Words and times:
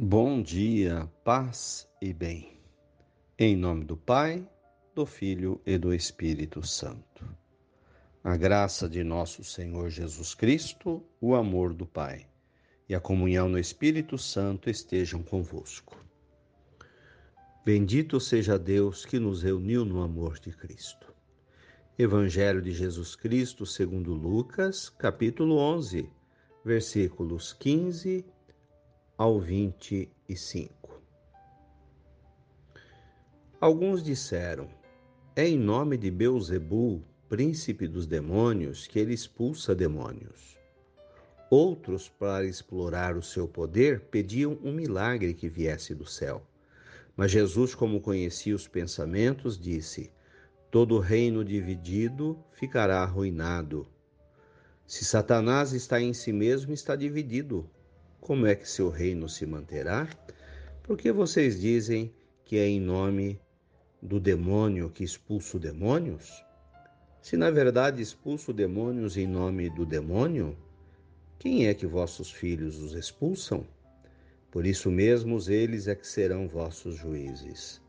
Bom 0.00 0.40
dia, 0.40 1.10
paz 1.24 1.88
e 2.00 2.12
bem. 2.12 2.56
Em 3.36 3.56
nome 3.56 3.84
do 3.84 3.96
Pai, 3.96 4.48
do 4.94 5.04
Filho 5.04 5.60
e 5.66 5.76
do 5.76 5.92
Espírito 5.92 6.64
Santo. 6.64 7.28
A 8.22 8.36
graça 8.36 8.88
de 8.88 9.02
nosso 9.02 9.42
Senhor 9.42 9.90
Jesus 9.90 10.36
Cristo, 10.36 11.02
o 11.20 11.34
amor 11.34 11.74
do 11.74 11.84
Pai 11.84 12.28
e 12.88 12.94
a 12.94 13.00
comunhão 13.00 13.48
no 13.48 13.58
Espírito 13.58 14.16
Santo 14.16 14.70
estejam 14.70 15.20
convosco. 15.20 16.00
Bendito 17.64 18.20
seja 18.20 18.56
Deus 18.56 19.04
que 19.04 19.18
nos 19.18 19.42
reuniu 19.42 19.84
no 19.84 20.00
amor 20.00 20.38
de 20.38 20.52
Cristo. 20.52 21.12
Evangelho 21.98 22.62
de 22.62 22.70
Jesus 22.70 23.16
Cristo, 23.16 23.66
segundo 23.66 24.14
Lucas, 24.14 24.88
capítulo 24.88 25.56
11, 25.56 26.08
versículos 26.64 27.52
15 27.52 28.37
ao 29.18 29.40
25. 29.40 31.02
Alguns 33.60 34.00
disseram: 34.00 34.68
É 35.34 35.44
em 35.44 35.58
nome 35.58 35.96
de 35.96 36.08
Beuzebu, 36.08 37.02
príncipe 37.28 37.88
dos 37.88 38.06
demônios, 38.06 38.86
que 38.86 38.96
ele 38.96 39.12
expulsa 39.12 39.74
demônios. 39.74 40.56
Outros, 41.50 42.08
para 42.08 42.46
explorar 42.46 43.16
o 43.16 43.22
seu 43.22 43.48
poder, 43.48 44.02
pediam 44.02 44.56
um 44.62 44.70
milagre 44.70 45.34
que 45.34 45.48
viesse 45.48 45.96
do 45.96 46.06
céu. 46.06 46.46
Mas 47.16 47.32
Jesus, 47.32 47.74
como 47.74 48.00
conhecia 48.00 48.54
os 48.54 48.68
pensamentos, 48.68 49.58
disse: 49.58 50.12
Todo 50.70 51.00
reino 51.00 51.44
dividido 51.44 52.38
ficará 52.52 53.02
arruinado. 53.02 53.84
Se 54.86 55.04
Satanás 55.04 55.72
está 55.72 56.00
em 56.00 56.14
si 56.14 56.32
mesmo, 56.32 56.72
está 56.72 56.94
dividido. 56.94 57.68
Como 58.28 58.46
é 58.46 58.54
que 58.54 58.68
seu 58.68 58.90
reino 58.90 59.26
se 59.26 59.46
manterá? 59.46 60.06
Porque 60.82 61.10
vocês 61.10 61.58
dizem 61.58 62.12
que 62.44 62.58
é 62.58 62.68
em 62.68 62.78
nome 62.78 63.40
do 64.02 64.20
demônio 64.20 64.90
que 64.90 65.02
expulso 65.02 65.58
demônios? 65.58 66.44
Se 67.22 67.38
na 67.38 67.50
verdade 67.50 68.02
expulso 68.02 68.52
demônios 68.52 69.16
em 69.16 69.26
nome 69.26 69.70
do 69.70 69.86
demônio, 69.86 70.54
quem 71.38 71.68
é 71.68 71.72
que 71.72 71.86
vossos 71.86 72.30
filhos 72.30 72.78
os 72.78 72.92
expulsam? 72.92 73.66
Por 74.50 74.66
isso 74.66 74.90
mesmos 74.90 75.48
eles 75.48 75.88
é 75.88 75.94
que 75.94 76.06
serão 76.06 76.46
vossos 76.46 76.96
juízes. 76.96 77.80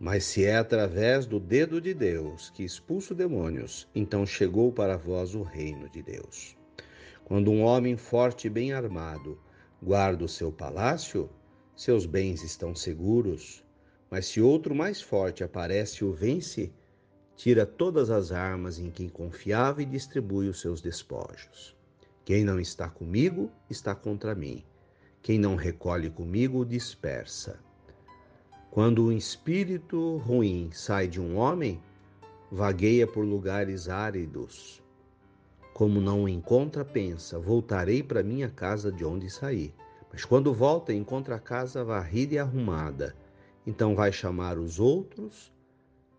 Mas 0.00 0.24
se 0.24 0.46
é 0.46 0.56
através 0.56 1.26
do 1.26 1.38
dedo 1.38 1.82
de 1.82 1.92
Deus 1.92 2.48
que 2.48 2.64
expulso 2.64 3.14
demônios, 3.14 3.86
então 3.94 4.24
chegou 4.24 4.72
para 4.72 4.96
vós 4.96 5.34
o 5.34 5.42
reino 5.42 5.86
de 5.90 6.00
Deus. 6.00 6.56
Quando 7.26 7.50
um 7.50 7.60
homem 7.60 7.98
forte 7.98 8.46
e 8.46 8.50
bem 8.50 8.72
armado 8.72 9.38
guarda 9.82 10.24
o 10.24 10.28
seu 10.28 10.50
palácio, 10.50 11.28
seus 11.74 12.06
bens 12.06 12.42
estão 12.42 12.74
seguros. 12.74 13.64
Mas 14.10 14.26
se 14.26 14.40
outro 14.40 14.74
mais 14.74 15.02
forte 15.02 15.44
aparece 15.44 16.02
e 16.02 16.06
o 16.06 16.12
vence, 16.12 16.72
tira 17.34 17.66
todas 17.66 18.10
as 18.10 18.32
armas 18.32 18.78
em 18.78 18.90
quem 18.90 19.08
confiava 19.08 19.82
e 19.82 19.86
distribui 19.86 20.48
os 20.48 20.60
seus 20.60 20.80
despojos. 20.80 21.76
Quem 22.24 22.44
não 22.44 22.58
está 22.58 22.88
comigo, 22.88 23.50
está 23.68 23.94
contra 23.94 24.34
mim. 24.34 24.64
Quem 25.22 25.38
não 25.38 25.56
recolhe 25.56 26.08
comigo, 26.08 26.64
dispersa. 26.64 27.58
Quando 28.70 29.04
um 29.04 29.12
espírito 29.12 30.16
ruim 30.18 30.70
sai 30.72 31.08
de 31.08 31.20
um 31.20 31.36
homem, 31.36 31.80
vagueia 32.50 33.06
por 33.06 33.24
lugares 33.24 33.88
áridos 33.88 34.82
como 35.76 36.00
não 36.00 36.26
encontra, 36.26 36.86
pensa: 36.86 37.38
voltarei 37.38 38.02
para 38.02 38.22
minha 38.22 38.48
casa 38.48 38.90
de 38.90 39.04
onde 39.04 39.28
saí. 39.28 39.74
Mas 40.10 40.24
quando 40.24 40.54
volta, 40.54 40.90
encontra 40.90 41.36
a 41.36 41.38
casa 41.38 41.84
varrida 41.84 42.34
e 42.34 42.38
arrumada. 42.38 43.14
Então 43.66 43.94
vai 43.94 44.10
chamar 44.10 44.56
os 44.56 44.80
outros 44.80 45.52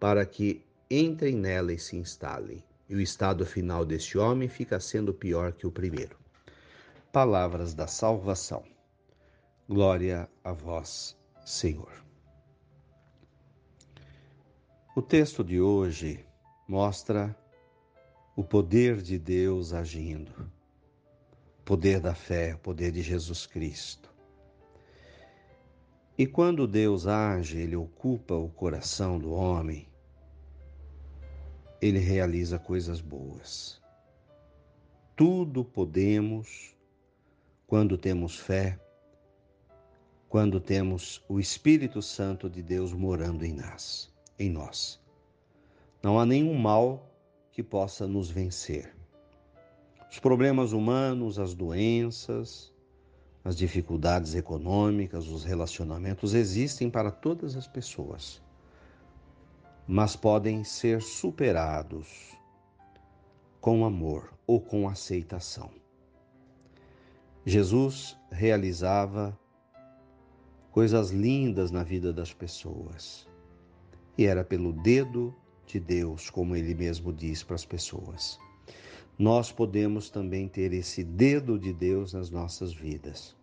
para 0.00 0.24
que 0.24 0.64
entrem 0.90 1.36
nela 1.36 1.70
e 1.70 1.78
se 1.78 1.98
instalem. 1.98 2.64
E 2.88 2.94
o 2.94 3.00
estado 3.00 3.44
final 3.44 3.84
desse 3.84 4.16
homem 4.16 4.48
fica 4.48 4.80
sendo 4.80 5.12
pior 5.12 5.52
que 5.52 5.66
o 5.66 5.70
primeiro. 5.70 6.16
Palavras 7.12 7.74
da 7.74 7.86
salvação. 7.86 8.64
Glória 9.68 10.30
a 10.42 10.54
vós, 10.54 11.14
Senhor. 11.44 11.92
O 14.96 15.02
texto 15.02 15.44
de 15.44 15.60
hoje 15.60 16.24
mostra 16.66 17.36
o 18.34 18.42
poder 18.42 19.02
de 19.02 19.18
Deus 19.18 19.74
agindo, 19.74 20.30
o 21.60 21.62
poder 21.64 22.00
da 22.00 22.14
fé, 22.14 22.54
o 22.54 22.58
poder 22.58 22.90
de 22.90 23.02
Jesus 23.02 23.46
Cristo. 23.46 24.10
E 26.16 26.26
quando 26.26 26.66
Deus 26.66 27.06
age, 27.06 27.58
ele 27.58 27.76
ocupa 27.76 28.34
o 28.34 28.48
coração 28.48 29.18
do 29.18 29.32
homem, 29.32 29.86
ele 31.80 31.98
realiza 31.98 32.58
coisas 32.58 33.00
boas. 33.00 33.80
Tudo 35.14 35.64
podemos 35.64 36.74
quando 37.66 37.98
temos 37.98 38.38
fé, 38.38 38.78
quando 40.28 40.58
temos 40.58 41.22
o 41.28 41.38
Espírito 41.38 42.00
Santo 42.00 42.48
de 42.48 42.62
Deus 42.62 42.92
morando 42.94 43.44
em 43.44 43.52
nós, 43.52 44.10
em 44.38 44.48
nós. 44.48 44.98
Não 46.02 46.18
há 46.18 46.24
nenhum 46.24 46.54
mal 46.54 47.11
que 47.52 47.62
possa 47.62 48.06
nos 48.06 48.30
vencer. 48.30 48.96
Os 50.10 50.18
problemas 50.18 50.72
humanos, 50.72 51.38
as 51.38 51.54
doenças, 51.54 52.72
as 53.44 53.56
dificuldades 53.56 54.34
econômicas, 54.34 55.28
os 55.28 55.44
relacionamentos 55.44 56.34
existem 56.34 56.90
para 56.90 57.10
todas 57.10 57.56
as 57.56 57.66
pessoas, 57.66 58.42
mas 59.86 60.16
podem 60.16 60.64
ser 60.64 61.02
superados 61.02 62.36
com 63.60 63.84
amor 63.84 64.32
ou 64.46 64.60
com 64.60 64.88
aceitação. 64.88 65.70
Jesus 67.44 68.16
realizava 68.30 69.38
coisas 70.70 71.10
lindas 71.10 71.70
na 71.70 71.82
vida 71.82 72.12
das 72.12 72.32
pessoas 72.32 73.28
e 74.16 74.24
era 74.24 74.44
pelo 74.44 74.72
dedo 74.72 75.34
de 75.66 75.80
Deus, 75.80 76.30
como 76.30 76.56
ele 76.56 76.74
mesmo 76.74 77.12
diz 77.12 77.42
para 77.42 77.54
as 77.54 77.64
pessoas. 77.64 78.38
Nós 79.18 79.52
podemos 79.52 80.10
também 80.10 80.48
ter 80.48 80.72
esse 80.72 81.04
dedo 81.04 81.58
de 81.58 81.72
Deus 81.72 82.12
nas 82.12 82.30
nossas 82.30 82.72
vidas. 82.72 83.36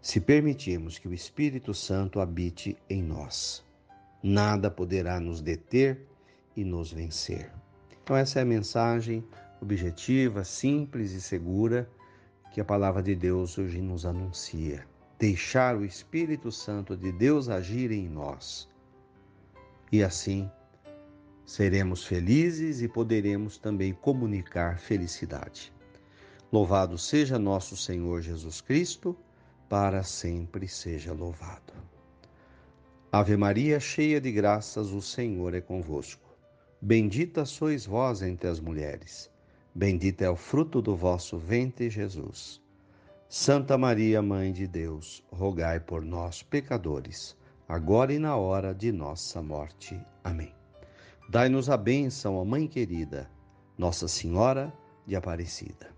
Se 0.00 0.20
permitirmos 0.20 0.98
que 0.98 1.08
o 1.08 1.14
Espírito 1.14 1.74
Santo 1.74 2.20
habite 2.20 2.76
em 2.88 3.02
nós, 3.02 3.62
nada 4.22 4.70
poderá 4.70 5.20
nos 5.20 5.40
deter 5.40 6.06
e 6.56 6.64
nos 6.64 6.92
vencer. 6.92 7.52
Então, 8.02 8.16
essa 8.16 8.38
é 8.38 8.42
a 8.42 8.46
mensagem 8.46 9.24
objetiva, 9.60 10.42
simples 10.42 11.12
e 11.12 11.20
segura 11.20 11.88
que 12.52 12.60
a 12.60 12.64
palavra 12.64 13.02
de 13.02 13.14
Deus 13.14 13.58
hoje 13.58 13.80
nos 13.80 14.06
anuncia. 14.06 14.86
Deixar 15.18 15.76
o 15.76 15.84
Espírito 15.84 16.50
Santo 16.50 16.96
de 16.96 17.12
Deus 17.12 17.48
agir 17.48 17.90
em 17.92 18.08
nós 18.08 18.69
e 19.92 20.02
assim 20.02 20.50
seremos 21.44 22.04
felizes 22.04 22.80
e 22.80 22.86
poderemos 22.86 23.58
também 23.58 23.92
comunicar 23.92 24.78
felicidade. 24.78 25.72
Louvado 26.52 26.96
seja 26.96 27.38
nosso 27.38 27.76
Senhor 27.76 28.22
Jesus 28.22 28.60
Cristo, 28.60 29.16
para 29.68 30.02
sempre 30.02 30.68
seja 30.68 31.12
louvado. 31.12 31.72
Ave 33.10 33.36
Maria, 33.36 33.80
cheia 33.80 34.20
de 34.20 34.30
graças, 34.30 34.92
o 34.92 35.02
Senhor 35.02 35.54
é 35.54 35.60
convosco. 35.60 36.28
Bendita 36.80 37.44
sois 37.44 37.84
vós 37.84 38.22
entre 38.22 38.48
as 38.48 38.60
mulheres. 38.60 39.28
Bendito 39.74 40.22
é 40.22 40.30
o 40.30 40.36
fruto 40.36 40.80
do 40.80 40.94
vosso 40.94 41.36
ventre, 41.36 41.90
Jesus. 41.90 42.60
Santa 43.28 43.76
Maria, 43.76 44.22
Mãe 44.22 44.52
de 44.52 44.66
Deus, 44.66 45.24
rogai 45.30 45.78
por 45.80 46.02
nós, 46.02 46.42
pecadores 46.42 47.36
agora 47.70 48.12
e 48.12 48.18
na 48.18 48.36
hora 48.36 48.74
de 48.74 48.90
nossa 48.90 49.40
morte. 49.40 50.00
Amém. 50.24 50.52
Dai-nos 51.28 51.70
a 51.70 51.76
bênção, 51.76 52.34
ó 52.36 52.44
Mãe 52.44 52.66
querida, 52.66 53.30
Nossa 53.78 54.08
Senhora 54.08 54.72
de 55.06 55.14
Aparecida. 55.14 55.94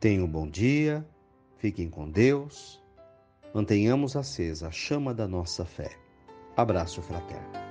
Tenham 0.00 0.24
um 0.24 0.30
bom 0.30 0.48
dia, 0.48 1.06
fiquem 1.58 1.88
com 1.88 2.10
Deus, 2.10 2.82
mantenhamos 3.54 4.16
acesa 4.16 4.66
a 4.66 4.72
chama 4.72 5.14
da 5.14 5.28
nossa 5.28 5.64
fé. 5.64 5.90
Abraço 6.56 7.00
fraterno. 7.00 7.67